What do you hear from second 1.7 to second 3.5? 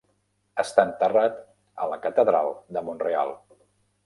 a la catedral de Mont-real.